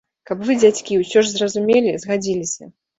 [0.29, 2.77] Каб вы, дзядзькі, усё ж зразумелі, згадзіліся.